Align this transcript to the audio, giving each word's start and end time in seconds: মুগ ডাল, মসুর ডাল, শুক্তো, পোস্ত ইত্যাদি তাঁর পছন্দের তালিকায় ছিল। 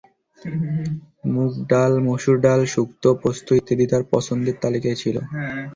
মুগ 1.25 1.53
ডাল, 1.69 1.93
মসুর 2.07 2.37
ডাল, 2.45 2.61
শুক্তো, 2.73 3.09
পোস্ত 3.21 3.47
ইত্যাদি 3.59 3.85
তাঁর 3.91 4.03
পছন্দের 4.11 4.55
তালিকায় 4.63 4.97
ছিল। 5.01 5.15